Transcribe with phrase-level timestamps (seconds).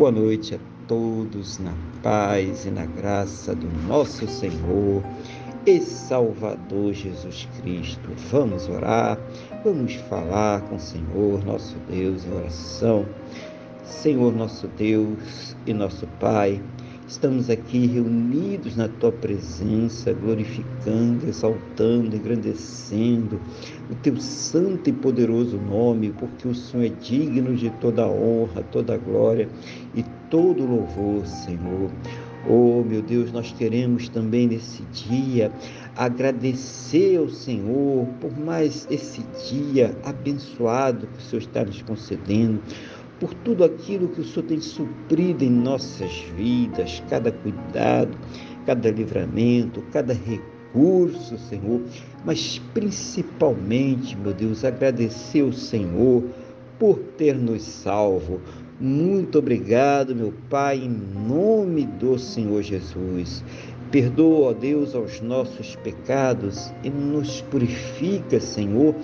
[0.00, 5.04] Boa noite a todos na paz e na graça do nosso Senhor
[5.66, 8.08] e Salvador Jesus Cristo.
[8.30, 9.18] Vamos orar,
[9.62, 13.04] vamos falar com o Senhor, nosso Deus, em oração.
[13.84, 16.62] Senhor, nosso Deus e nosso Pai,
[17.10, 23.40] Estamos aqui reunidos na tua presença, glorificando, exaltando, engrandecendo
[23.90, 28.96] o teu santo e poderoso nome, porque o Senhor é digno de toda honra, toda
[28.96, 29.48] glória
[29.92, 31.90] e todo louvor, Senhor.
[32.48, 35.50] Oh, meu Deus, nós queremos também nesse dia
[35.96, 42.62] agradecer ao Senhor por mais esse dia abençoado que o Senhor está nos concedendo
[43.20, 48.16] por tudo aquilo que o Senhor tem suprido em nossas vidas, cada cuidado,
[48.64, 51.82] cada livramento, cada recurso, Senhor,
[52.24, 56.24] mas principalmente, meu Deus, agradecer ao Senhor
[56.78, 58.40] por ter nos salvo.
[58.80, 60.88] Muito obrigado, meu Pai, em
[61.28, 63.44] nome do Senhor Jesus.
[63.90, 68.94] Perdoa, ó Deus, aos nossos pecados e nos purifica, Senhor,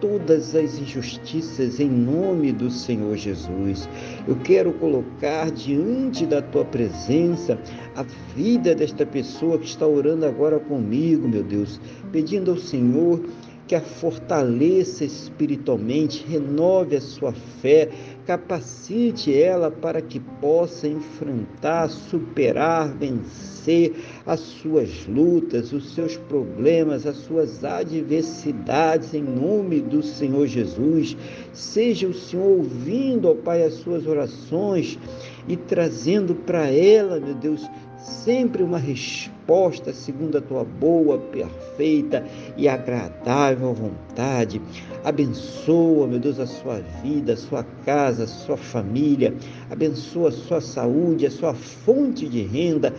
[0.00, 3.88] todas as injustiças em nome do Senhor Jesus.
[4.26, 7.58] Eu quero colocar diante da tua presença
[7.94, 11.80] a vida desta pessoa que está orando agora comigo, meu Deus,
[12.12, 13.20] pedindo ao Senhor
[13.66, 17.88] que a fortaleça espiritualmente, renove a sua fé,
[18.26, 23.94] capacite ela para que possa enfrentar, superar, vencer
[24.26, 31.16] as suas lutas, os seus problemas, as suas adversidades, em nome do Senhor Jesus.
[31.52, 34.98] Seja o Senhor ouvindo, ó Pai, as suas orações
[35.46, 37.64] e trazendo para ela, meu Deus,
[37.98, 42.24] sempre uma resposta segundo a tua boa, perfeita
[42.56, 44.60] e agradável vontade.
[45.04, 49.34] Abençoa, meu Deus, a sua vida, a sua casa, a sua família.
[49.70, 52.94] Abençoa a sua saúde, a sua fonte de renda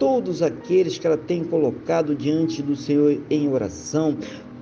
[0.00, 4.16] todos aqueles que ela tem colocado diante do Senhor em oração,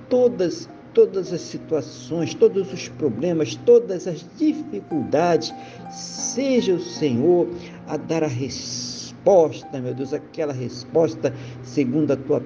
[0.09, 5.53] todas todas as situações, todos os problemas, todas as dificuldades,
[5.91, 7.47] seja o Senhor
[7.87, 8.99] a dar a resposta
[9.79, 12.41] meu Deus, aquela resposta segundo a tua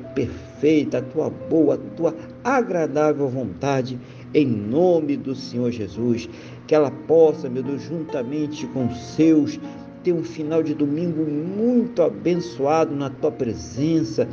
[0.64, 4.00] perfeita, a tua boa, a tua agradável vontade,
[4.34, 6.30] em nome do Senhor Jesus.
[6.66, 9.60] Que ela possa, meu Deus, juntamente com os seus,
[10.06, 14.28] ter um final de domingo muito abençoado na tua presença,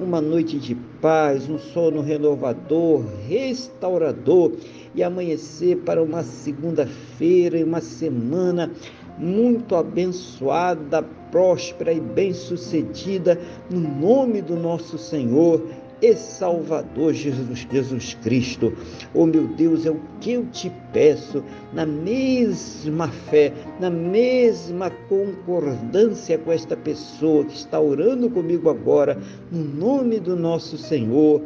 [0.00, 4.52] uma noite de paz, um sono renovador, restaurador
[4.94, 8.70] e amanhecer para uma segunda-feira e uma semana
[9.18, 15.62] muito abençoada, próspera e bem-sucedida, no nome do nosso Senhor
[16.02, 18.76] e Salvador Jesus, Jesus Cristo.
[19.14, 21.42] Oh meu Deus, é o que eu te peço,
[21.72, 29.18] na mesma fé, na mesma concordância com esta pessoa que está orando comigo agora,
[29.50, 31.42] no nome do nosso Senhor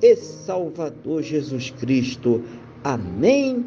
[0.00, 2.42] e Salvador Jesus Cristo.
[2.84, 3.66] Amém